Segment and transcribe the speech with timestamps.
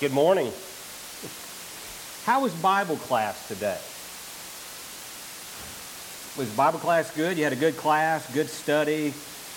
[0.00, 0.52] Good morning.
[2.24, 3.76] How was Bible class today?
[6.38, 7.36] Was Bible class good?
[7.36, 9.12] You had a good class, good study,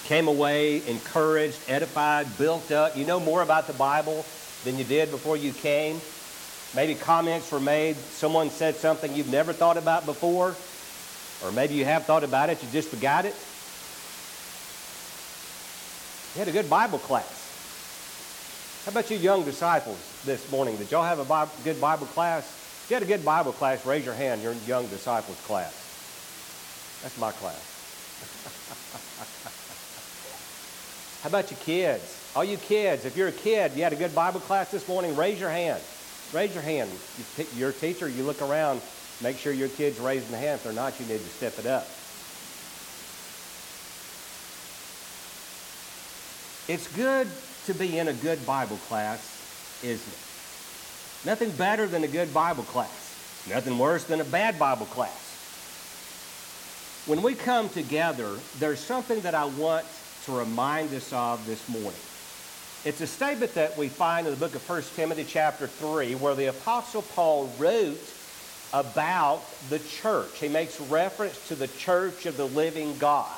[0.05, 2.97] came away encouraged, edified, built up.
[2.97, 4.25] You know more about the Bible
[4.63, 6.01] than you did before you came.
[6.75, 7.95] Maybe comments were made.
[7.97, 10.55] Someone said something you've never thought about before,
[11.45, 13.35] or maybe you have thought about it, you just forgot it.
[16.33, 17.40] You had a good Bible class.
[18.85, 20.75] How about you young disciples this morning?
[20.75, 22.45] Did y'all have a Bible, good Bible class?
[22.45, 24.41] If you had a good Bible class, raise your hand.
[24.41, 25.71] You're young disciples class.
[27.03, 27.61] That's my class.
[31.21, 32.31] How about you kids?
[32.35, 35.15] All you kids, if you're a kid, you had a good Bible class this morning,
[35.15, 35.79] raise your hand.
[36.33, 36.89] Raise your hand.
[37.37, 38.81] You your teacher, you look around,
[39.21, 40.55] make sure your kid's raising the hand.
[40.55, 41.85] If they're not, you need to step it up.
[46.67, 47.27] It's good
[47.65, 51.27] to be in a good Bible class, isn't it?
[51.27, 53.45] Nothing better than a good Bible class.
[53.49, 55.21] Nothing worse than a bad Bible class.
[57.07, 59.85] When we come together, there's something that I want
[60.25, 61.99] to remind us of this morning.
[62.83, 66.35] It's a statement that we find in the book of 1 Timothy chapter 3 where
[66.35, 67.99] the apostle Paul wrote
[68.73, 70.39] about the church.
[70.39, 73.29] He makes reference to the church of the living God.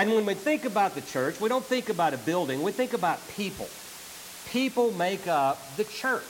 [0.00, 2.94] And when we think about the church, we don't think about a building, we think
[2.94, 3.68] about people.
[4.48, 6.24] People make up the church.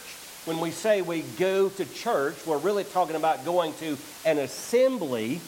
[0.45, 5.41] When we say we go to church, we're really talking about going to an assembly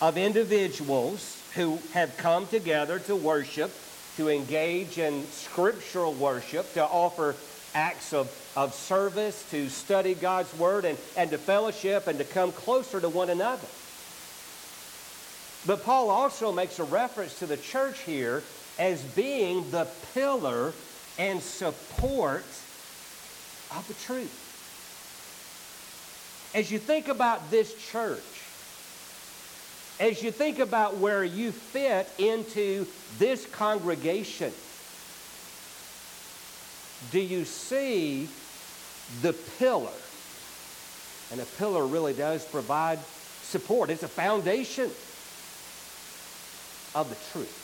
[0.00, 3.72] of individuals who have come together to worship,
[4.18, 7.34] to engage in scriptural worship, to offer
[7.74, 12.52] acts of, of service, to study God's Word, and, and to fellowship and to come
[12.52, 13.66] closer to one another.
[15.66, 18.42] But Paul also makes a reference to the church here
[18.78, 20.72] as being the pillar
[21.18, 22.44] and support
[23.70, 24.40] of the truth.
[26.54, 28.20] As you think about this church,
[29.98, 32.86] as you think about where you fit into
[33.18, 34.52] this congregation,
[37.10, 38.28] do you see
[39.22, 39.90] the pillar?
[41.32, 42.98] And a pillar really does provide
[43.42, 44.90] support, it's a foundation
[46.94, 47.60] of the truth.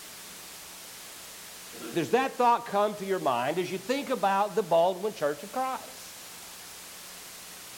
[1.94, 5.52] Does that thought come to your mind as you think about the Baldwin Church of
[5.52, 5.84] Christ?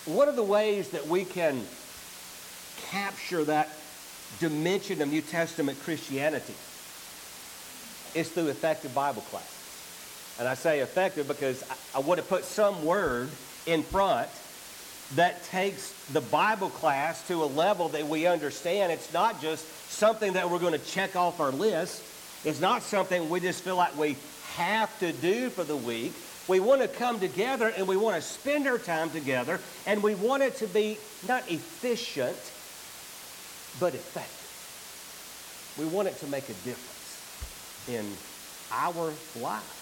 [0.07, 1.65] What are the ways that we can
[2.89, 3.71] capture that
[4.41, 6.55] dimension of New Testament Christianity?
[8.15, 9.49] It's through effective Bible classes.
[10.39, 13.31] And I say effective because I, I want to put some word
[13.67, 14.29] in front
[15.17, 20.33] that takes the Bible class to a level that we understand it's not just something
[20.33, 22.03] that we're going to check off our list.
[22.45, 24.17] It's not something we just feel like we
[24.55, 26.13] have to do for the week.
[26.49, 30.15] We want to come together and we want to spend our time together and we
[30.15, 30.99] want it to be
[31.29, 32.37] not efficient,
[33.79, 34.39] but effective.
[35.79, 38.05] We want it to make a difference in
[38.73, 39.79] our life.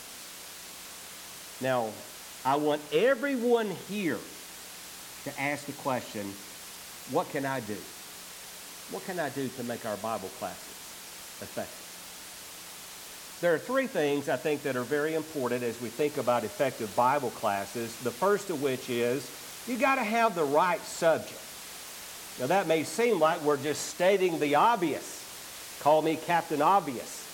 [1.63, 1.91] Now,
[2.45, 4.19] I want everyone here
[5.25, 6.33] to ask the question,
[7.11, 7.77] what can I do?
[8.91, 11.77] What can I do to make our Bible classes effective?
[13.41, 16.95] There are three things I think that are very important as we think about effective
[16.95, 17.97] Bible classes.
[18.01, 19.31] The first of which is
[19.67, 21.41] you got to have the right subject.
[22.39, 25.19] Now, that may seem like we're just stating the obvious.
[25.81, 27.27] Call me Captain Obvious.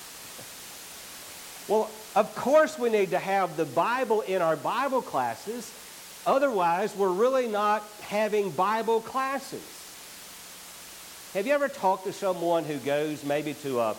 [1.68, 5.72] Well, of course, we need to have the Bible in our Bible classes.
[6.26, 9.62] Otherwise, we're really not having Bible classes.
[11.34, 13.96] Have you ever talked to someone who goes maybe to a,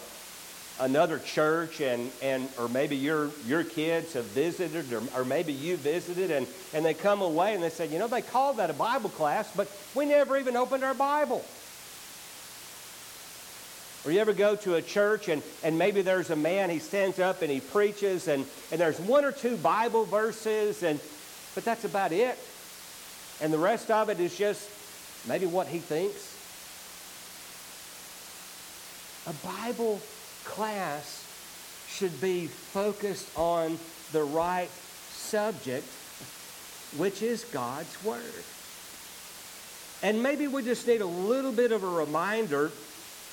[0.82, 5.78] another church and, and or maybe your, your kids have visited or, or maybe you
[5.78, 8.74] visited and, and they come away and they say, you know, they called that a
[8.74, 11.46] Bible class, but we never even opened our Bible.
[14.06, 17.20] Or you ever go to a church and, and maybe there's a man, he stands
[17.20, 21.00] up and he preaches and, and there's one or two Bible verses, and
[21.58, 22.38] but that's about it.
[23.42, 24.70] And the rest of it is just
[25.28, 26.36] maybe what he thinks.
[29.26, 30.00] A Bible
[30.44, 31.26] class
[31.90, 33.80] should be focused on
[34.12, 35.88] the right subject,
[36.96, 38.22] which is God's Word.
[40.04, 42.70] And maybe we just need a little bit of a reminder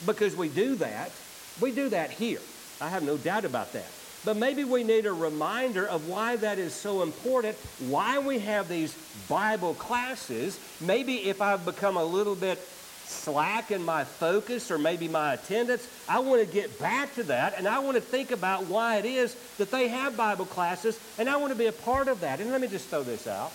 [0.07, 1.13] because we do that.
[1.61, 2.41] We do that here.
[2.81, 3.91] I have no doubt about that.
[4.25, 7.57] But maybe we need a reminder of why that is so important,
[7.89, 8.97] why we have these
[9.29, 10.59] Bible classes.
[10.81, 12.59] Maybe if I've become a little bit
[13.07, 17.59] slack in my focus or maybe my attendance, I want to get back to that
[17.59, 21.29] and I want to think about why it is that they have Bible classes and
[21.29, 22.41] I want to be a part of that.
[22.41, 23.53] And let me just throw this out.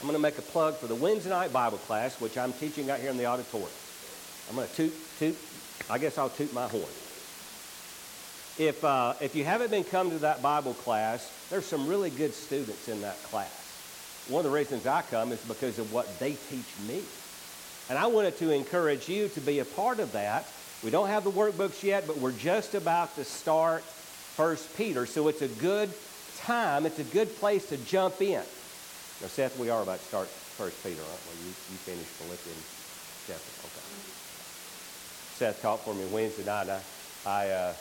[0.00, 2.90] I'm going to make a plug for the Wednesday night Bible class, which I'm teaching
[2.90, 3.70] out here in the auditorium.
[4.50, 5.36] I'm going to toot, toot,
[5.88, 6.84] I guess I'll toot my horn.
[8.56, 12.32] If, uh, if you haven't been coming to that Bible class, there's some really good
[12.32, 13.60] students in that class.
[14.28, 17.02] One of the reasons I come is because of what they teach me.
[17.90, 20.46] And I wanted to encourage you to be a part of that.
[20.84, 25.28] We don't have the workbooks yet, but we're just about to start First Peter, so
[25.28, 25.90] it's a good
[26.38, 28.42] time, it's a good place to jump in.
[29.20, 31.46] Now, Seth, we are about to start First Peter, aren't we?
[31.46, 32.66] You, you finished Philippians
[33.26, 33.50] chapter.
[33.66, 33.86] Okay.
[35.38, 36.68] Seth taught for me Wednesday night.
[36.68, 36.80] I,
[37.26, 37.74] I, uh,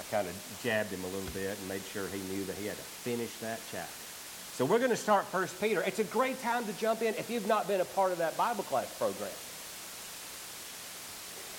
[0.00, 2.66] I kind of jabbed him a little bit and made sure he knew that he
[2.66, 3.92] had to finish that chapter.
[4.56, 5.82] So we're going to start First Peter.
[5.82, 8.34] It's a great time to jump in if you've not been a part of that
[8.38, 9.30] Bible class program.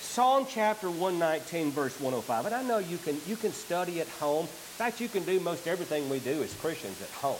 [0.00, 2.46] Psalm chapter 119, verse 105.
[2.46, 4.42] And I know you can, you can study at home.
[4.42, 7.38] In fact, you can do most everything we do as Christians at home.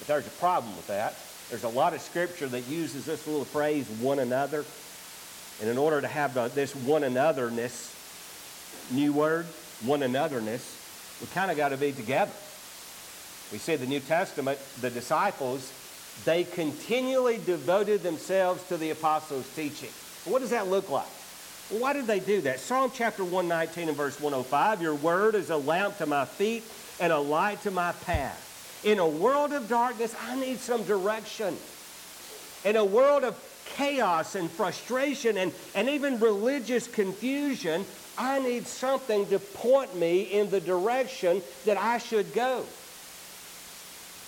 [0.00, 1.14] But there's a problem with that.
[1.48, 4.64] There's a lot of scripture that uses this little phrase, one another.
[5.60, 7.94] And in order to have this one anotherness,
[8.92, 9.46] new word,
[9.84, 12.32] one anotherness, we kind of got to be together.
[13.52, 15.72] We see the New Testament, the disciples,
[16.24, 19.90] they continually devoted themselves to the apostles' teaching.
[20.24, 21.06] What does that look like?
[21.70, 22.60] Why did they do that?
[22.60, 26.64] Psalm chapter 119 and verse 105 Your word is a lamp to my feet
[26.98, 28.80] and a light to my path.
[28.84, 31.56] In a world of darkness, I need some direction.
[32.64, 33.38] In a world of
[33.76, 37.86] chaos and frustration and, and even religious confusion,
[38.20, 42.66] I need something to point me in the direction that I should go.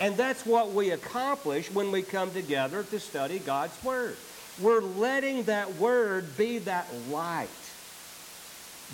[0.01, 4.17] And that's what we accomplish when we come together to study God's Word.
[4.63, 7.49] We're letting that Word be that light,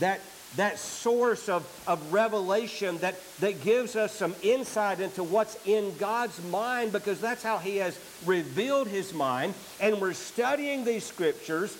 [0.00, 0.20] that
[0.56, 6.42] that source of, of revelation that, that gives us some insight into what's in God's
[6.44, 9.54] mind because that's how He has revealed His mind.
[9.78, 11.76] And we're studying these scriptures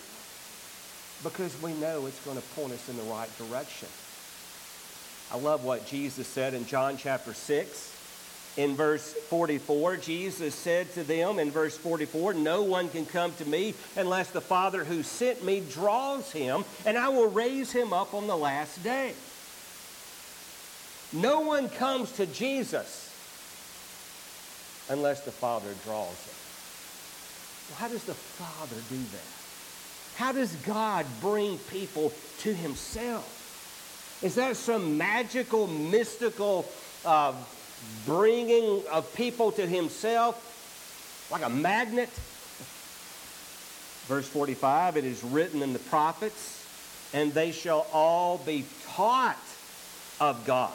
[1.23, 3.88] because we know it's going to point us in the right direction.
[5.32, 7.94] I love what Jesus said in John chapter 6.
[8.56, 13.44] In verse 44, Jesus said to them in verse 44, No one can come to
[13.44, 18.14] me unless the Father who sent me draws him, and I will raise him up
[18.14, 19.12] on the last day.
[21.12, 23.05] No one comes to Jesus
[24.88, 26.35] unless the Father draws him.
[27.71, 29.38] Well, how does the Father do that?
[30.19, 34.19] How does God bring people to himself?
[34.20, 36.67] Is that some magical, mystical,
[37.05, 37.35] uh,
[38.05, 42.09] bringing of people to himself like a magnet.
[44.09, 46.67] Verse 45 it is written in the prophets,
[47.14, 49.38] and they shall all be taught
[50.21, 50.73] of God.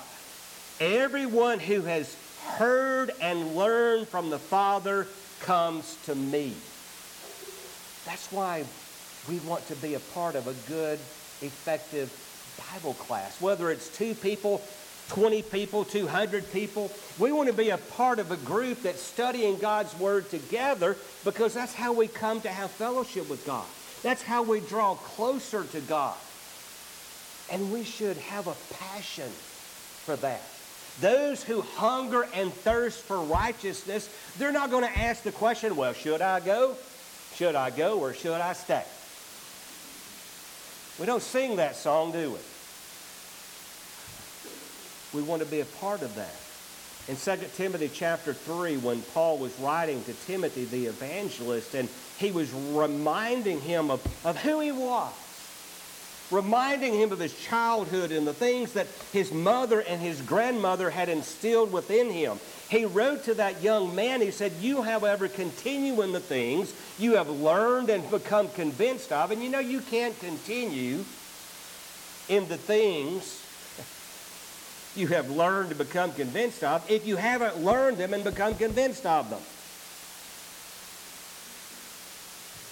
[0.79, 2.15] Everyone who has
[2.45, 5.05] heard and learned from the Father
[5.41, 6.53] comes to me.
[8.05, 8.63] That's why
[9.29, 10.99] we want to be a part of a good,
[11.41, 12.11] effective
[12.73, 13.41] Bible class.
[13.41, 14.61] Whether it's two people
[15.09, 16.91] 20 people, 200 people.
[17.19, 21.53] We want to be a part of a group that's studying God's Word together because
[21.53, 23.65] that's how we come to have fellowship with God.
[24.01, 26.15] That's how we draw closer to God.
[27.51, 30.41] And we should have a passion for that.
[31.01, 35.93] Those who hunger and thirst for righteousness, they're not going to ask the question, well,
[35.93, 36.75] should I go?
[37.35, 38.83] Should I go or should I stay?
[41.03, 42.39] We don't sing that song, do we?
[45.13, 46.33] we want to be a part of that.
[47.09, 52.31] In 2 Timothy chapter 3, when Paul was writing to Timothy the evangelist, and he
[52.31, 55.11] was reminding him of, of who he was,
[56.31, 61.09] reminding him of his childhood and the things that his mother and his grandmother had
[61.09, 62.39] instilled within him.
[62.69, 67.15] He wrote to that young man, he said, You, however, continue in the things you
[67.15, 69.31] have learned and become convinced of.
[69.31, 71.03] And you know, you can't continue
[72.29, 73.41] in the things
[74.95, 79.05] you have learned to become convinced of if you haven't learned them and become convinced
[79.05, 79.41] of them.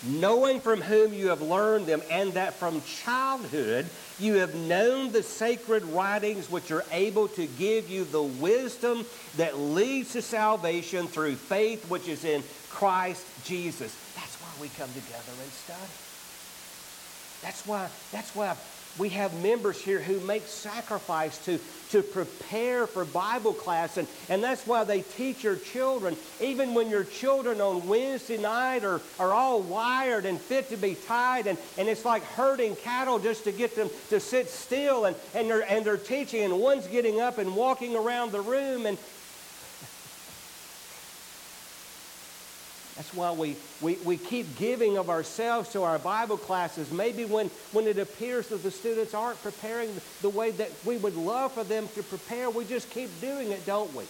[0.03, 3.85] Knowing from whom you have learned them, and that from childhood
[4.19, 9.05] you have known the sacred writings which are able to give you the wisdom
[9.37, 13.95] that leads to salvation through faith which is in Christ Jesus.
[14.15, 15.79] That's why we come together and study.
[17.41, 18.55] That's why, that's why
[18.97, 21.59] we have members here who make sacrifice to,
[21.91, 26.15] to prepare for Bible class, and, and that's why they teach your children.
[26.39, 30.95] Even when your children on Wednesday night are, are all wired and fit to be
[30.95, 35.15] tied, and, and it's like herding cattle just to get them to sit still, and,
[35.33, 38.97] and, they're, and they're teaching, and one's getting up and walking around the room, and
[43.01, 46.91] That's why we, we, we keep giving of ourselves to our Bible classes.
[46.91, 49.89] Maybe when, when it appears that the students aren't preparing
[50.21, 53.65] the way that we would love for them to prepare, we just keep doing it,
[53.65, 54.03] don't we?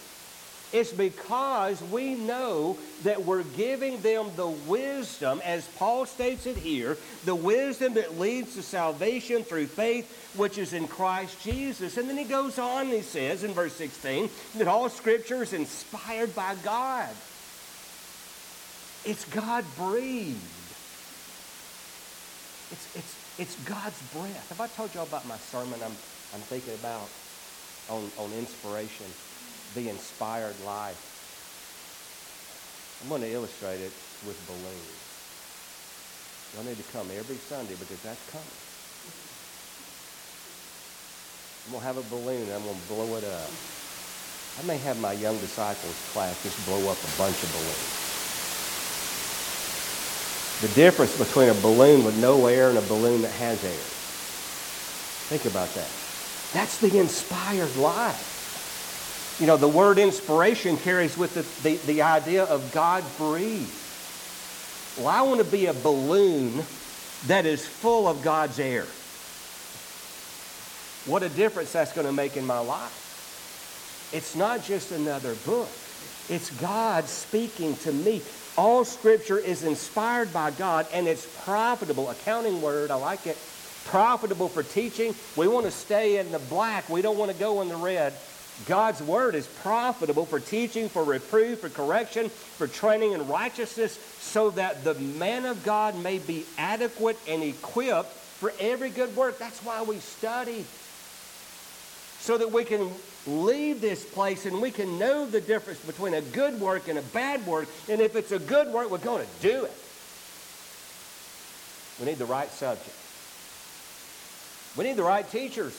[0.74, 6.98] It's because we know that we're giving them the wisdom, as Paul states it here,
[7.24, 11.96] the wisdom that leads to salvation through faith, which is in Christ Jesus.
[11.96, 16.34] And then he goes on he says in verse 16 that all scripture is inspired
[16.34, 17.08] by God.
[19.04, 20.38] It's God breathed.
[22.70, 24.48] It's, it's, it's God's breath.
[24.48, 27.10] Have I told y'all about my sermon I'm, I'm thinking about
[27.90, 29.06] on, on inspiration,
[29.74, 31.10] the inspired life?
[33.02, 33.92] I'm going to illustrate it
[34.22, 35.02] with balloons.
[36.54, 38.46] Y'all need to come every Sunday because that's coming.
[41.66, 43.50] I'm going to have a balloon and I'm going to blow it up.
[44.62, 48.01] I may have my young disciples class just blow up a bunch of balloons.
[50.62, 53.70] The difference between a balloon with no air and a balloon that has air.
[55.28, 55.90] Think about that.
[56.52, 59.36] That's the inspired life.
[59.40, 63.74] You know, the word inspiration carries with it the, the idea of God breathed.
[64.98, 66.62] Well, I want to be a balloon
[67.26, 68.86] that is full of God's air.
[71.10, 74.10] What a difference that's going to make in my life.
[74.12, 75.68] It's not just another book.
[76.28, 78.22] It's God speaking to me.
[78.56, 82.10] All scripture is inspired by God and it's profitable.
[82.10, 83.38] Accounting word, I like it.
[83.86, 85.14] Profitable for teaching.
[85.36, 86.88] We want to stay in the black.
[86.90, 88.12] We don't want to go in the red.
[88.66, 94.50] God's word is profitable for teaching, for reproof, for correction, for training in righteousness, so
[94.50, 99.38] that the man of God may be adequate and equipped for every good work.
[99.38, 100.64] That's why we study.
[102.20, 102.90] So that we can
[103.26, 107.02] leave this place and we can know the difference between a good work and a
[107.02, 107.68] bad work.
[107.88, 109.72] And if it's a good work, we're going to do it.
[112.00, 112.96] We need the right subject.
[114.76, 115.78] We need the right teachers.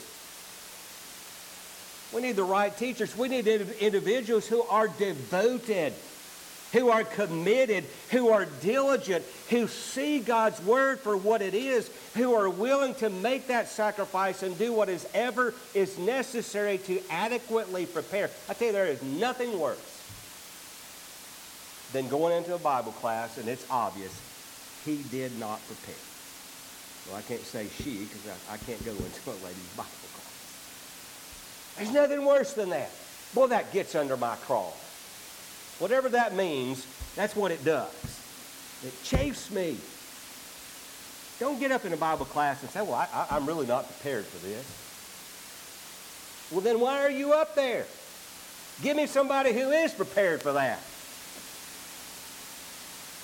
[2.14, 3.18] We need the right teachers.
[3.18, 5.94] We need individuals who are devoted
[6.74, 12.34] who are committed, who are diligent, who see God's word for what it is, who
[12.34, 17.86] are willing to make that sacrifice and do what is ever is necessary to adequately
[17.86, 18.30] prepare.
[18.50, 19.90] I tell you, there is nothing worse
[21.94, 24.20] than going into a Bible class and it's obvious
[24.84, 25.96] he did not prepare.
[27.08, 31.76] Well, I can't say she because I, I can't go into a lady's Bible class.
[31.78, 32.90] There's nothing worse than that.
[33.36, 34.72] Boy, that gets under my craw.
[35.80, 37.94] Whatever that means, that's what it does.
[38.86, 39.78] It chafes me.
[41.40, 44.26] Don't get up in a Bible class and say, well, I, I'm really not prepared
[44.26, 44.66] for this.
[46.52, 47.86] Well, then why are you up there?
[48.82, 50.80] Give me somebody who is prepared for that.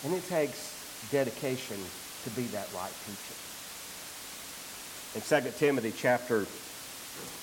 [0.06, 1.78] And it takes dedication
[2.24, 3.36] to be that right teacher.
[5.16, 6.46] In 2 Timothy chapter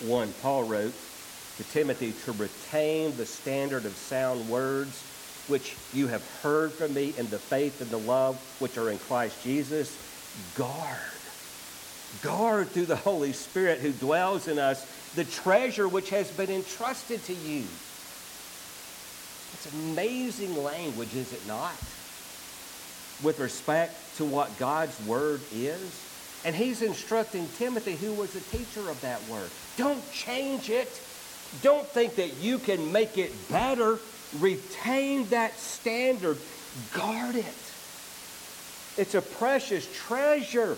[0.07, 0.95] 1, Paul wrote,
[1.57, 5.03] to Timothy to retain the standard of sound words
[5.49, 8.99] which you have heard from me in the faith and the love which are in
[8.99, 9.97] Christ Jesus.
[10.57, 10.99] Guard.
[12.23, 17.23] Guard through the Holy Spirit who dwells in us the treasure which has been entrusted
[17.25, 17.65] to you.
[19.53, 21.75] It's amazing language, is it not?
[23.23, 26.03] With respect to what God's word is.
[26.45, 29.51] And he's instructing Timothy, who was a teacher of that word.
[29.77, 31.01] Don't change it.
[31.63, 33.99] Don't think that you can make it better.
[34.39, 36.39] Retain that standard.
[36.93, 37.45] Guard it.
[38.99, 40.77] It's a precious treasure.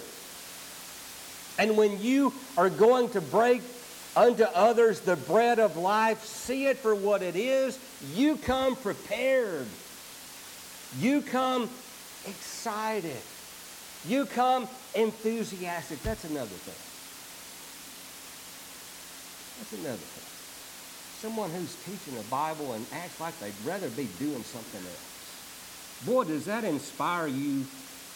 [1.58, 3.62] And when you are going to break
[4.16, 7.78] unto others the bread of life, see it for what it is.
[8.14, 9.66] You come prepared.
[10.98, 11.68] You come
[12.26, 13.16] excited.
[14.06, 16.02] You come enthusiastic.
[16.02, 16.74] That's another thing.
[19.58, 20.27] That's another thing
[21.20, 26.06] someone who's teaching the Bible and acts like they'd rather be doing something else.
[26.06, 27.64] Boy, does that inspire you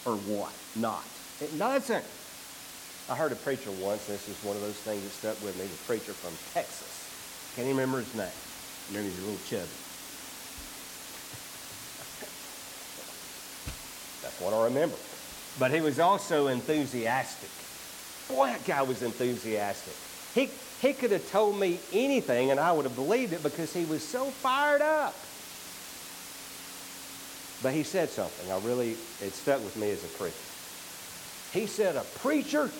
[0.04, 0.52] or what?
[0.76, 1.04] Not.
[1.40, 2.04] It doesn't.
[3.10, 5.58] I heard a preacher once, and this is one of those things that stuck with
[5.58, 7.10] me, the preacher from Texas.
[7.56, 8.30] Can't even remember his name.
[8.30, 9.66] I remember he's a little chubby.
[14.22, 14.96] That's what I remember.
[15.58, 17.50] But he was also enthusiastic.
[18.28, 19.96] Boy, that guy was enthusiastic.
[20.34, 20.48] He,
[20.80, 24.02] he could have told me anything and I would have believed it because he was
[24.06, 25.14] so fired up.
[27.62, 28.50] But he said something.
[28.50, 30.36] I really, it stuck with me as a preacher.
[31.52, 32.70] He said, a preacher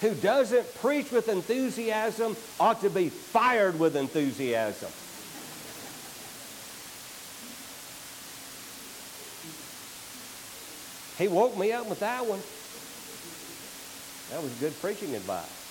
[0.00, 4.90] who doesn't preach with enthusiasm ought to be fired with enthusiasm.
[11.18, 12.40] He woke me up with that one.
[14.30, 15.61] That was good preaching advice.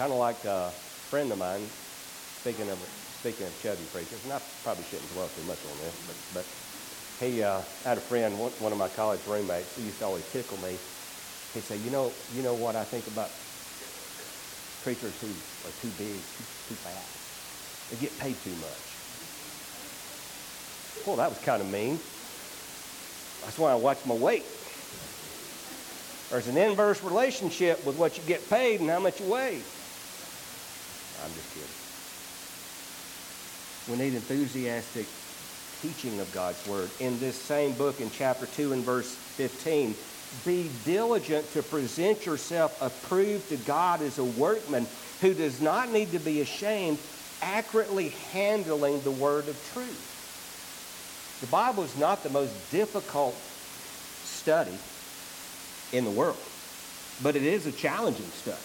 [0.00, 0.70] Kind of like a
[1.10, 1.60] friend of mine,
[2.40, 2.78] speaking of
[3.20, 5.94] speaking of chubby preachers, and I probably shouldn't dwell too much on this,
[6.32, 6.46] but, but
[7.26, 10.24] he uh, had a friend, one, one of my college roommates, he used to always
[10.32, 10.78] tickle me.
[11.52, 13.28] He'd say, you know, you know what I think about
[14.84, 15.26] preachers who
[15.68, 17.04] are too big, too, too fat.
[17.90, 18.80] They get paid too much.
[21.06, 22.00] Well, that was kind of mean.
[23.44, 24.46] That's why I watch my weight.
[26.30, 29.60] There's an inverse relationship with what you get paid and how much you weigh.
[31.24, 31.68] I'm just kidding.
[33.88, 35.06] We need enthusiastic
[35.82, 36.90] teaching of God's word.
[37.00, 39.94] In this same book, in chapter 2 and verse 15,
[40.44, 44.86] be diligent to present yourself approved to God as a workman
[45.20, 46.98] who does not need to be ashamed,
[47.42, 50.06] accurately handling the word of truth.
[51.40, 54.78] The Bible is not the most difficult study
[55.92, 56.36] in the world,
[57.22, 58.56] but it is a challenging study.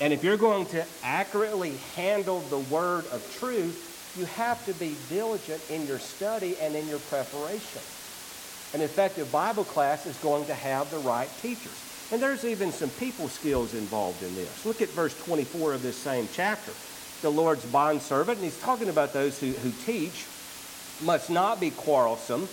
[0.00, 4.96] And if you're going to accurately handle the word of truth, you have to be
[5.08, 7.82] diligent in your study and in your preparation.
[8.72, 12.08] An effective Bible class is going to have the right teachers.
[12.12, 14.64] And there's even some people skills involved in this.
[14.64, 16.72] Look at verse 24 of this same chapter.
[17.20, 20.26] The Lord's bondservant, and he's talking about those who, who teach,
[21.02, 22.48] must not be quarrelsome,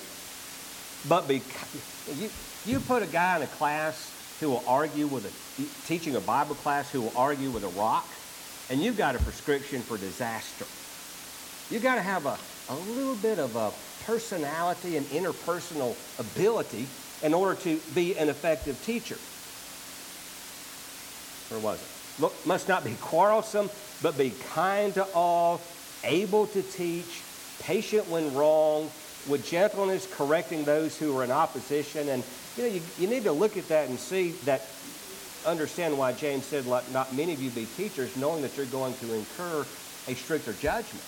[1.07, 1.41] but be.
[2.17, 2.29] You,
[2.65, 6.55] you put a guy in a class who will argue with a, teaching a Bible
[6.55, 8.07] class who will argue with a rock,
[8.69, 10.65] and you've got a prescription for disaster.
[11.73, 12.37] You've got to have a,
[12.69, 13.71] a little bit of a
[14.05, 16.87] personality and interpersonal ability
[17.23, 19.17] in order to be an effective teacher.
[21.53, 22.21] Or was it?
[22.21, 23.69] Look, must not be quarrelsome,
[24.01, 25.61] but be kind to all,
[26.03, 27.21] able to teach,
[27.61, 28.89] patient when wrong,
[29.27, 32.09] with gentleness correcting those who are in opposition.
[32.09, 32.23] And
[32.57, 34.67] you know, you, you need to look at that and see that,
[35.45, 38.93] understand why James said, let not many of you be teachers, knowing that you're going
[38.95, 39.65] to incur
[40.07, 41.03] a stricter judgment.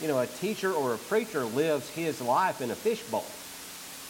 [0.00, 3.24] You know, a teacher or a preacher lives his life in a fishbowl.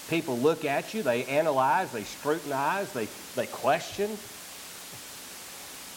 [0.08, 4.16] People look at you, they analyze, they scrutinize, they, they question.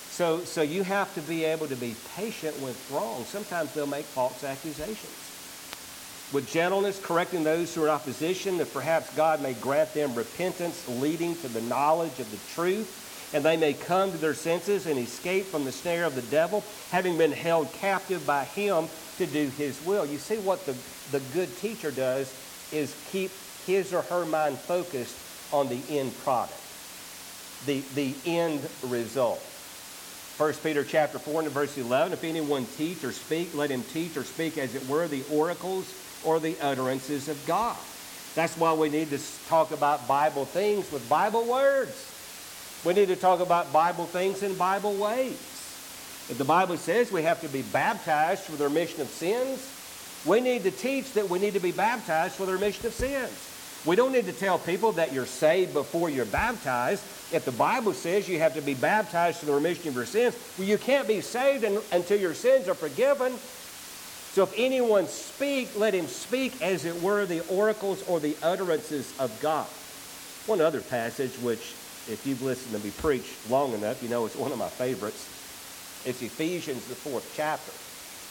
[0.09, 3.23] So, so you have to be able to be patient with wrong.
[3.25, 5.28] Sometimes they'll make false accusations.
[6.31, 10.87] With gentleness, correcting those who are in opposition, that perhaps God may grant them repentance
[10.87, 14.99] leading to the knowledge of the truth, and they may come to their senses and
[14.99, 18.87] escape from the snare of the devil, having been held captive by him
[19.17, 20.05] to do his will.
[20.05, 20.75] You see what the,
[21.11, 22.31] the good teacher does
[22.71, 23.31] is keep
[23.65, 25.17] his or her mind focused
[25.51, 26.53] on the end product,
[27.65, 29.39] the, the end result.
[30.37, 34.15] 1 Peter chapter 4 and verse 11, if anyone teach or speak, let him teach
[34.15, 35.91] or speak as it were the oracles
[36.23, 37.77] or the utterances of God.
[38.35, 42.05] That's why we need to talk about Bible things with Bible words.
[42.85, 45.33] We need to talk about Bible things in Bible ways.
[46.29, 49.75] If the Bible says we have to be baptized for the remission of sins,
[50.25, 53.31] we need to teach that we need to be baptized for the remission of sins.
[53.85, 57.03] We don't need to tell people that you're saved before you're baptized.
[57.33, 60.37] If the Bible says you have to be baptized for the remission of your sins,
[60.57, 63.33] well, you can't be saved until your sins are forgiven.
[64.39, 69.13] So if anyone speak, let him speak as it were the oracles or the utterances
[69.19, 69.67] of God.
[70.45, 71.75] One other passage, which
[72.07, 75.27] if you've listened to me preach long enough, you know it's one of my favorites.
[76.05, 77.73] It's Ephesians, the fourth chapter.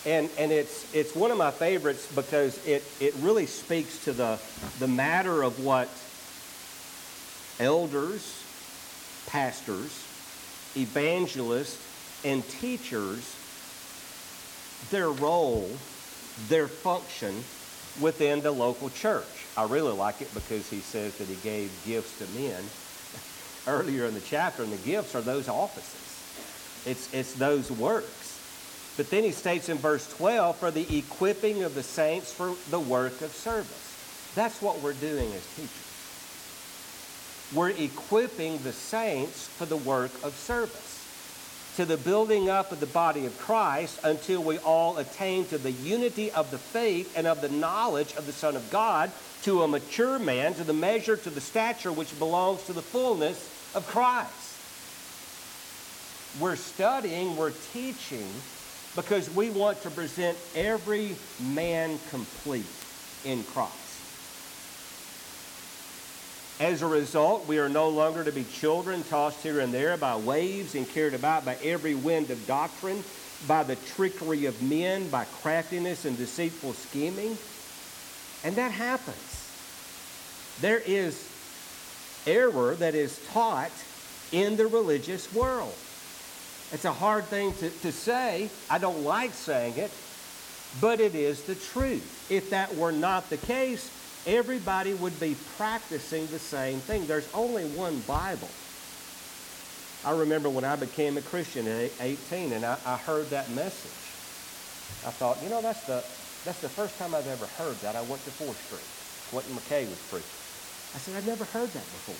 [0.08, 4.38] And, and it's, it's one of my favorites because it, it really speaks to the,
[4.78, 5.90] the matter of what
[7.60, 8.42] elders,
[9.26, 10.06] pastors,
[10.74, 13.36] evangelists, and teachers,
[14.90, 15.68] their role,
[16.48, 17.42] their function
[18.00, 19.46] within the local church.
[19.56, 22.62] I really like it because he says that he gave gifts to men
[23.66, 25.94] earlier in the chapter, and the gifts are those offices.
[26.86, 28.94] It's, it's those works.
[28.96, 32.80] But then he states in verse 12, for the equipping of the saints for the
[32.80, 34.32] work of service.
[34.34, 35.88] That's what we're doing as teachers.
[37.54, 40.97] We're equipping the saints for the work of service,
[41.78, 45.70] to the building up of the body of Christ until we all attain to the
[45.70, 49.12] unity of the faith and of the knowledge of the Son of God,
[49.42, 53.38] to a mature man, to the measure, to the stature which belongs to the fullness
[53.76, 54.32] of Christ.
[56.42, 58.26] We're studying, we're teaching
[58.96, 62.66] because we want to present every man complete
[63.24, 63.87] in Christ.
[66.60, 70.16] As a result, we are no longer to be children tossed here and there by
[70.16, 73.04] waves and carried about by every wind of doctrine,
[73.46, 77.38] by the trickery of men, by craftiness and deceitful scheming.
[78.42, 79.52] And that happens.
[80.60, 81.30] There is
[82.26, 83.70] error that is taught
[84.32, 85.74] in the religious world.
[86.72, 88.50] It's a hard thing to, to say.
[88.68, 89.92] I don't like saying it,
[90.80, 92.26] but it is the truth.
[92.28, 93.90] If that were not the case,
[94.26, 97.06] everybody would be practicing the same thing.
[97.06, 98.48] There's only one Bible.
[100.04, 103.90] I remember when I became a Christian at 18 and I, I heard that message.
[105.06, 106.04] I thought, you know, that's the,
[106.44, 107.96] that's the first time I've ever heard that.
[107.96, 109.30] I went to 4th Street.
[109.30, 110.38] Quentin McKay was preaching.
[110.94, 112.16] I said, I've never heard that before.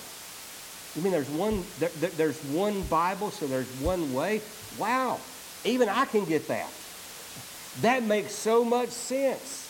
[0.95, 4.41] You mean there's one, there, there's one Bible, so there's one way?
[4.77, 5.19] Wow,
[5.63, 6.69] even I can get that.
[7.81, 9.68] That makes so much sense.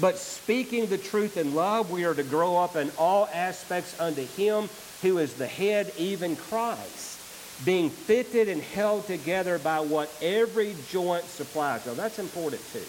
[0.00, 4.26] But speaking the truth in love, we are to grow up in all aspects unto
[4.26, 4.68] Him
[5.02, 7.20] who is the head, even Christ,
[7.64, 11.86] being fitted and held together by what every joint supplies.
[11.86, 12.82] Now, that's important too.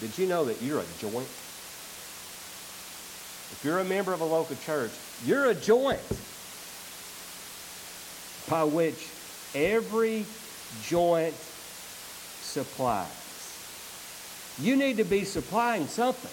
[0.00, 1.28] Did you know that you're a joint?
[3.52, 4.90] If you're a member of a local church,
[5.24, 6.00] you're a joint
[8.48, 9.08] by which
[9.54, 10.24] every
[10.82, 11.34] joint
[12.40, 13.19] supplies.
[14.60, 16.30] You need to be supplying something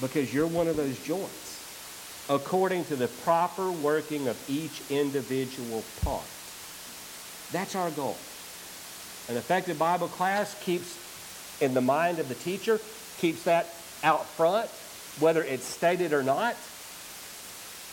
[0.00, 6.24] because you're one of those joints according to the proper working of each individual part.
[7.52, 8.16] That's our goal.
[9.28, 10.96] An effective Bible class keeps
[11.60, 12.80] in the mind of the teacher,
[13.18, 13.66] keeps that
[14.02, 14.70] out front,
[15.20, 16.56] whether it's stated or not.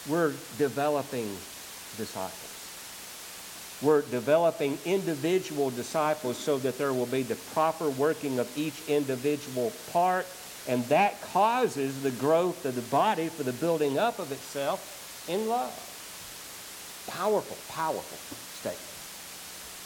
[0.08, 1.28] We're developing
[1.98, 2.55] disciples.
[3.82, 9.74] We're developing individual disciples so that there will be the proper working of each individual
[9.92, 10.26] part,
[10.68, 15.48] and that causes the growth of the body for the building up of itself in
[15.48, 15.74] love.
[17.08, 18.82] Powerful, powerful statement.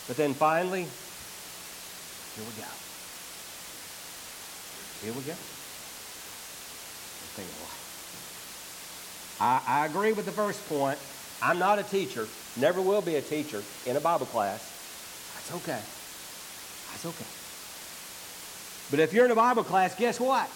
[0.08, 0.88] But then finally,
[2.36, 2.68] here we go.
[5.02, 5.36] Here we go.
[9.40, 11.00] I, I agree with the first point.
[11.42, 14.60] I'm not a teacher, never will be a teacher in a Bible class.
[15.36, 15.80] That's okay.
[16.92, 17.26] That's okay.
[18.92, 20.50] But if you're in a Bible class, guess what?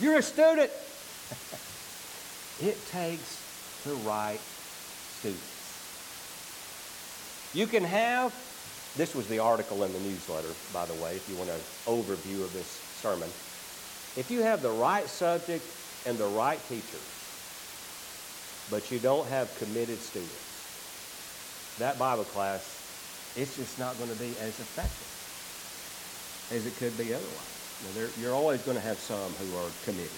[0.00, 0.70] You're a student.
[2.60, 4.40] it takes the right
[5.18, 5.54] students.
[7.54, 8.34] You can have,
[8.96, 12.44] this was the article in the newsletter, by the way, if you want an overview
[12.44, 12.66] of this
[13.00, 13.28] sermon.
[14.16, 15.64] If you have the right subject
[16.06, 16.98] and the right teacher,
[18.70, 22.62] but you don't have committed students, that Bible class,
[23.36, 25.14] it's just not going to be as effective
[26.56, 27.84] as it could be otherwise.
[27.94, 30.10] Now, you're always going to have some who are committed,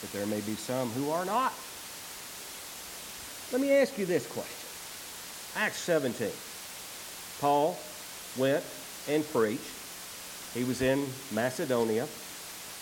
[0.00, 1.52] but there may be some who are not.
[3.52, 5.62] Let me ask you this question.
[5.62, 6.30] Acts 17.
[7.40, 7.78] Paul
[8.36, 8.64] went
[9.08, 9.76] and preached
[10.56, 12.08] he was in Macedonia.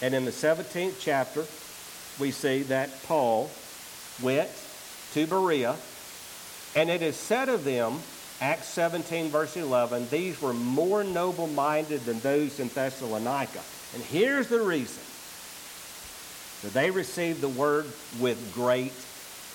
[0.01, 1.44] And in the 17th chapter,
[2.20, 3.51] we see that Paul
[4.23, 4.49] went
[5.14, 5.77] to Berea.
[6.77, 8.00] And it is said of them,
[8.40, 13.61] Acts 17, verse 11, these were more noble minded than those in Thessalonica.
[13.94, 15.03] And here's the reason
[16.62, 17.87] that they received the word
[18.18, 18.92] with great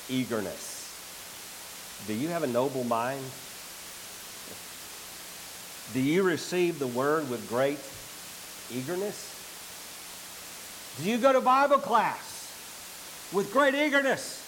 [0.10, 0.78] eagerness.
[2.08, 3.24] Do you have a noble mind?
[5.94, 7.80] Do you receive the word with great
[8.72, 9.36] eagerness?
[11.02, 12.54] Do you go to Bible class
[13.34, 14.39] with great eagerness?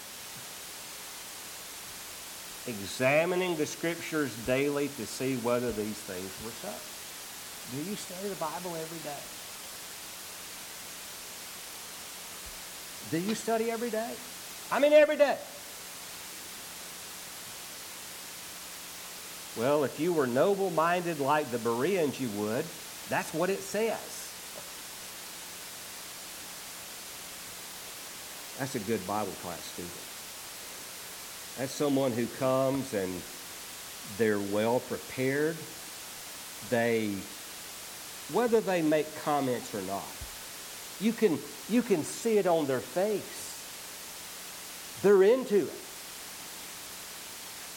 [2.68, 6.70] Examining the scriptures daily to see whether these things were so.
[7.76, 9.18] Do you study the Bible every day?
[13.10, 14.14] Do you study every day?
[14.72, 15.38] I mean, every day.
[19.58, 22.66] Well, if you were noble minded like the Bereans, you would.
[23.10, 24.00] That's what it says.
[28.60, 30.11] That's a good Bible class student.
[31.58, 33.22] That's someone who comes and
[34.18, 35.56] they're well prepared.
[36.70, 37.16] They,
[38.32, 40.06] whether they make comments or not,
[41.00, 41.38] you can,
[41.70, 43.50] you can see it on their face.
[45.02, 45.82] They're into it.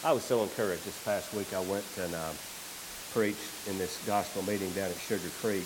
[0.05, 1.55] I was so encouraged this past week.
[1.55, 2.33] I went and uh,
[3.13, 5.65] preached in this gospel meeting down at Sugar Creek.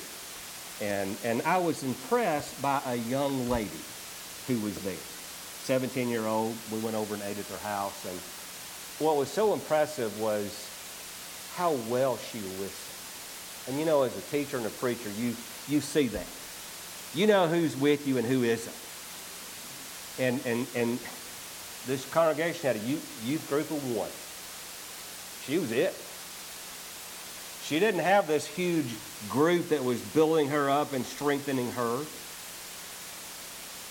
[0.81, 3.71] And, and I was impressed by a young lady
[4.47, 5.18] who was there.
[5.69, 6.57] 17 year old.
[6.73, 8.07] We went over and ate at their house.
[8.07, 8.19] And
[9.07, 10.67] what was so impressive was
[11.57, 13.69] how well she listened.
[13.69, 15.37] And you know, as a teacher and a preacher, you,
[15.69, 16.25] you see that.
[17.13, 18.75] You know who's with you and who isn't.
[20.25, 20.99] And, and, and
[21.87, 24.09] this congregation had a youth, youth group of one.
[25.45, 25.95] She was it.
[27.67, 28.89] She didn't have this huge
[29.29, 32.05] group that was building her up and strengthening her.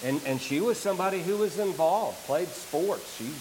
[0.04, 3.18] And, and she was somebody who was involved, played sports.
[3.18, 3.32] She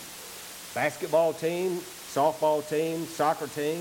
[0.75, 1.79] basketball team,
[2.13, 3.79] softball team, soccer team,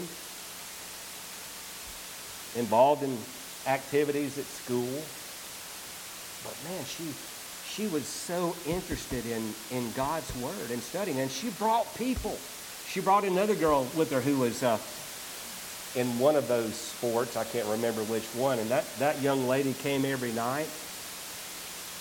[2.55, 3.17] involved in
[3.67, 5.01] activities at school.
[6.43, 7.11] But man, she
[7.75, 12.37] she was so interested in, in God's word and studying, and she brought people.
[12.87, 14.77] She brought another girl with her who was uh,
[15.99, 17.35] in one of those sports.
[17.35, 18.59] I can't remember which one.
[18.59, 20.69] And that, that young lady came every night,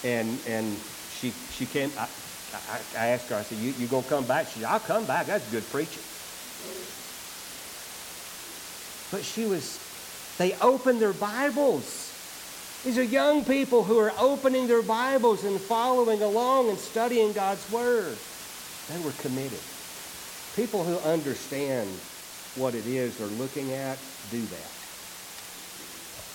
[0.04, 1.92] and and she she came.
[1.98, 2.08] I,
[2.52, 3.36] I, I asked her.
[3.36, 5.26] I said, "You you gonna come back?" She said, "I'll come back.
[5.26, 6.04] That's good preaching."
[9.10, 9.80] But she was.
[10.38, 12.14] They opened their Bibles.
[12.84, 17.68] These are young people who are opening their Bibles and following along and studying God's
[17.70, 18.18] Word.
[18.88, 19.62] They were committed.
[20.54, 22.00] People who understand
[22.54, 23.98] what it is they're looking at
[24.30, 24.70] do that.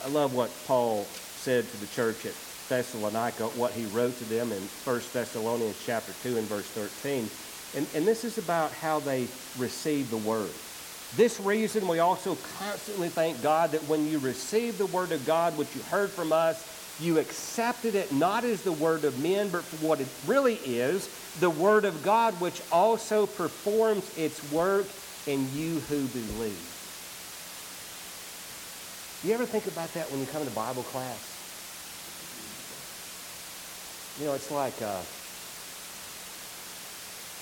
[0.04, 2.34] I love what Paul said to the church at
[2.70, 7.30] Thessalonica, what he wrote to them in 1 Thessalonians chapter 2 and verse 13.
[7.76, 9.28] And, and this is about how they
[9.58, 10.50] received the word.
[11.16, 15.58] This reason we also constantly thank God that when you received the word of God,
[15.58, 16.66] which you heard from us,
[17.02, 21.10] you accepted it not as the word of men, but for what it really is,
[21.40, 24.86] the word of God, which also performs its work
[25.26, 26.66] in you who believe.
[29.24, 31.29] You ever think about that when you come to Bible class?
[34.20, 35.00] You know, it's like uh,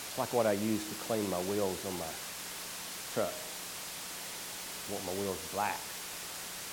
[0.07, 2.13] it's like what I use to clean my wheels on my
[3.17, 3.33] truck.
[3.33, 5.81] I want my wheels black.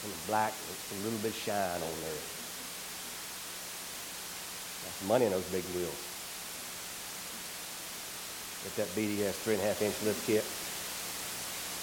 [0.05, 2.21] And the black, with a little bit shine on there.
[4.85, 5.97] That's money in those big wheels.
[8.65, 10.45] Get that BDS three and a half inch lift kit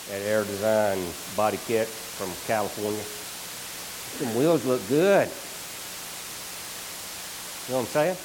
[0.09, 0.99] that Air Design
[1.35, 3.01] body kit from California.
[4.21, 5.27] Some wheels look good.
[7.67, 8.17] You know what I'm saying?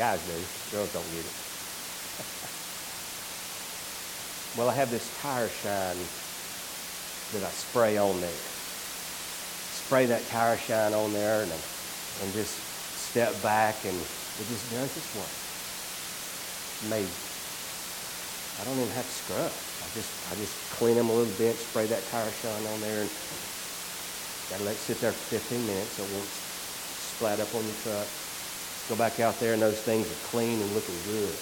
[0.00, 0.40] Guys do.
[0.72, 1.36] Girls don't get it.
[4.56, 5.98] well, I have this tire shine
[7.36, 8.40] that I spray on there.
[9.84, 12.56] Spray that tire shine on there and, and just
[13.10, 15.28] step back and it just does its work.
[16.88, 17.12] Maybe.
[18.60, 19.52] I don't even have to scrub.
[19.52, 23.02] I just I just clean them a little bit, spray that tire shine on there,
[23.04, 23.12] and
[24.48, 26.47] gotta let it sit there for 15 minutes so it won't
[27.18, 28.06] splat up on your truck.
[28.88, 31.34] Go back out there and those things are clean and looking good.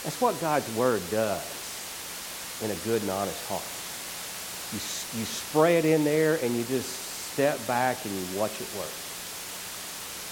[0.00, 1.44] That's what God's Word does
[2.64, 3.68] in a good and honest heart.
[4.72, 4.80] You,
[5.20, 6.88] you spray it in there and you just
[7.34, 8.88] step back and you watch it work.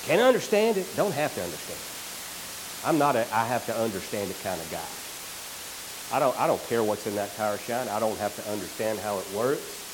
[0.09, 2.89] Can't understand it, don't have to understand it.
[2.89, 6.17] I'm not a I have to understand it kind of guy.
[6.17, 7.89] I don't I don't care what's in that tire shine.
[7.89, 9.88] I don't have to understand how it works.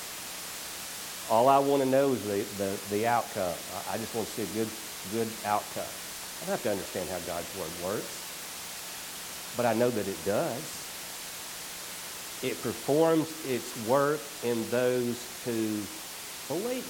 [1.30, 3.54] All I want to know is the, the, the outcome.
[3.90, 4.70] I, just want to see a good
[5.12, 5.84] good outcome.
[5.84, 9.54] I don't have to understand how God's word works.
[9.56, 10.80] But I know that it does.
[12.42, 15.80] It performs its work in those who
[16.48, 16.84] believe.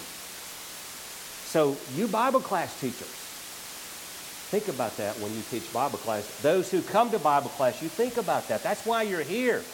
[1.44, 3.24] So you Bible class teachers,
[4.54, 6.24] Think about that when you teach Bible class.
[6.40, 8.62] Those who come to Bible class, you think about that.
[8.62, 9.64] That's why you're here.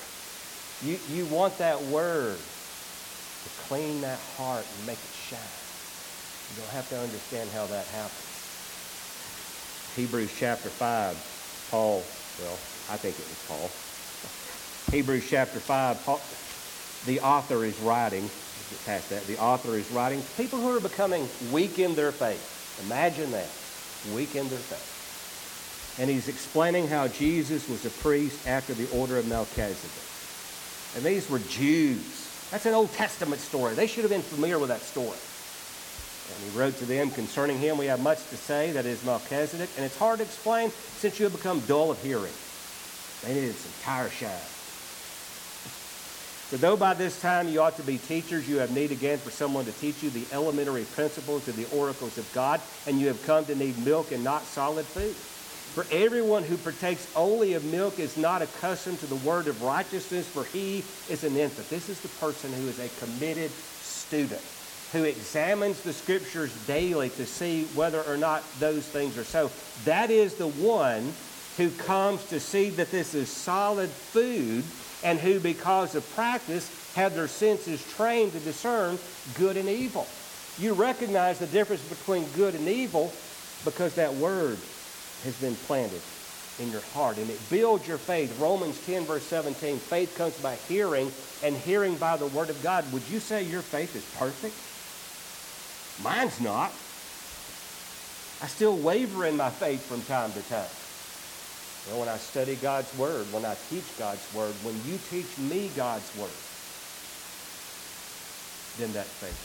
[0.82, 2.38] You, you want that word
[3.44, 5.38] to clean that heart and make it shine.
[6.50, 8.30] You don't have to understand how that happens.
[9.96, 12.02] Hebrews chapter 5, Paul,
[12.42, 12.58] well,
[12.90, 13.70] I think it was Paul.
[14.94, 16.20] Hebrews chapter 5, Paul,
[17.06, 21.28] the author is writing, get past that, the author is writing people who are becoming
[21.52, 22.80] weak in their faith.
[22.86, 23.48] Imagine that
[24.14, 25.98] weak in their faith.
[26.00, 29.90] And he's explaining how Jesus was a priest after the order of Melchizedek.
[30.96, 32.29] And these were Jews.
[32.50, 33.74] That's an Old Testament story.
[33.74, 35.18] They should have been familiar with that story.
[36.34, 39.70] And he wrote to them concerning him, we have much to say, that is Melchizedek,
[39.76, 42.32] and it's hard to explain since you have become dull of hearing.
[43.22, 44.30] They needed some tire shine.
[46.50, 49.30] For though by this time you ought to be teachers, you have need again for
[49.30, 53.22] someone to teach you the elementary principles of the oracles of God, and you have
[53.24, 55.14] come to need milk and not solid food.
[55.74, 60.26] For everyone who partakes only of milk is not accustomed to the word of righteousness,
[60.26, 60.78] for he
[61.08, 61.70] is an infant.
[61.70, 64.42] This is the person who is a committed student,
[64.90, 69.48] who examines the scriptures daily to see whether or not those things are so.
[69.84, 71.12] That is the one
[71.56, 74.64] who comes to see that this is solid food
[75.04, 78.98] and who, because of practice, have their senses trained to discern
[79.34, 80.08] good and evil.
[80.58, 83.12] You recognize the difference between good and evil
[83.64, 84.58] because that word
[85.24, 86.00] has been planted
[86.58, 88.38] in your heart and it builds your faith.
[88.38, 91.10] Romans 10, verse 17 faith comes by hearing,
[91.42, 92.90] and hearing by the word of God.
[92.92, 94.54] Would you say your faith is perfect?
[96.04, 96.72] Mine's not.
[98.42, 100.64] I still waver in my faith from time to time.
[101.88, 105.70] Well, when I study God's Word, when I teach God's Word, when you teach me
[105.76, 106.30] God's Word,
[108.78, 109.36] then that faith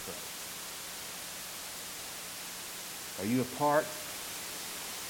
[3.18, 3.28] grows.
[3.28, 3.86] Are you a part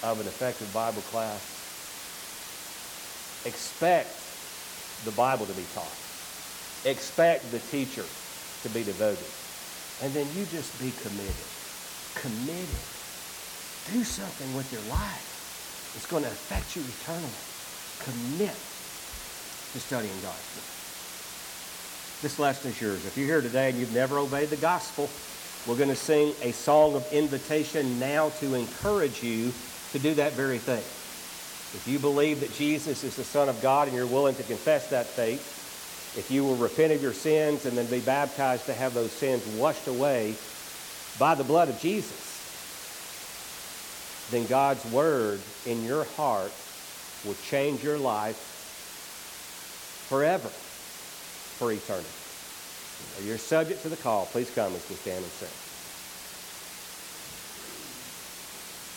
[0.03, 1.41] of an effective Bible class?
[3.45, 4.09] Expect
[5.05, 5.97] the Bible to be taught.
[6.85, 8.05] Expect the teacher
[8.63, 9.25] to be devoted.
[10.03, 11.47] And then you just be committed.
[12.15, 12.83] Committed.
[13.93, 15.93] Do something with your life.
[15.95, 17.29] It's going to affect you eternally.
[18.03, 18.55] Commit
[19.73, 20.71] to studying God's Word.
[22.21, 23.05] This lesson is yours.
[23.05, 25.09] If you're here today and you've never obeyed the gospel,
[25.67, 29.51] we're going to sing a song of invitation now to encourage you
[29.95, 30.83] to do that very thing.
[31.73, 34.89] If you believe that Jesus is the Son of God and you're willing to confess
[34.89, 38.93] that faith, if you will repent of your sins and then be baptized to have
[38.93, 40.35] those sins washed away
[41.17, 42.33] by the blood of Jesus,
[44.31, 46.51] then God's Word in your heart
[47.23, 48.35] will change your life
[50.09, 52.09] forever, for eternity.
[53.25, 54.25] You're subject to the call.
[54.25, 55.64] Please come as we stand and sing.